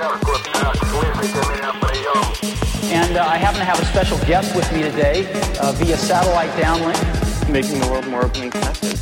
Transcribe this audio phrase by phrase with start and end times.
[0.00, 0.06] And
[3.16, 5.26] uh, I happen to have a special guest with me today
[5.60, 7.50] uh, via satellite downlink.
[7.50, 8.96] Making the world more open and connected.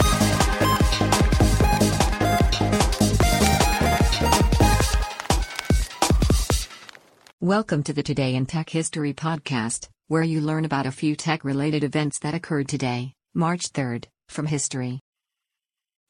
[7.40, 11.44] Welcome to the Today in Tech History podcast, where you learn about a few tech
[11.44, 15.00] related events that occurred today, March 3rd, from history.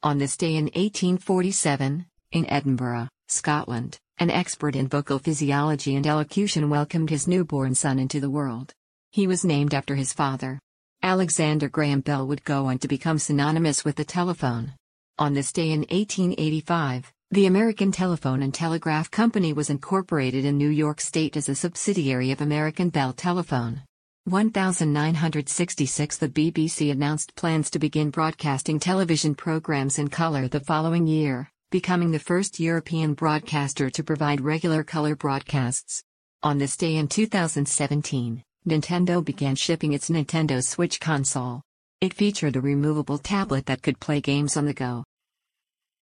[0.01, 6.69] On this day in 1847, in Edinburgh, Scotland, an expert in vocal physiology and elocution
[6.69, 8.73] welcomed his newborn son into the world.
[9.11, 10.59] He was named after his father.
[11.03, 14.73] Alexander Graham Bell would go on to become synonymous with the telephone.
[15.19, 20.69] On this day in 1885, the American Telephone and Telegraph Company was incorporated in New
[20.69, 23.81] York State as a subsidiary of American Bell Telephone.
[24.25, 31.49] 1966 The BBC announced plans to begin broadcasting television programs in color the following year,
[31.69, 36.01] becoming the first European broadcaster to provide regular color broadcasts.
[36.41, 41.61] On this day in 2017, Nintendo began shipping its Nintendo Switch console.
[41.99, 45.03] It featured a removable tablet that could play games on the go.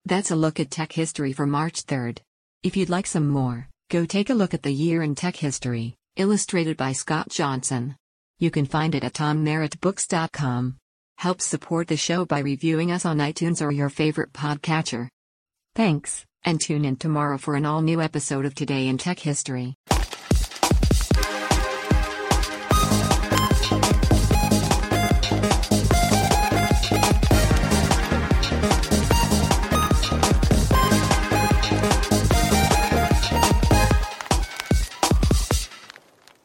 [0.05, 2.19] That's a look at tech history for March 3rd.
[2.63, 5.97] If you'd like some more, go take a look at the year in tech history,
[6.15, 7.97] illustrated by Scott Johnson.
[8.39, 10.77] You can find it at tommerrittbooks.com.
[11.17, 15.09] Help support the show by reviewing us on iTunes or your favorite podcatcher.
[15.75, 19.77] Thanks, and tune in tomorrow for an all new episode of Today in Tech History.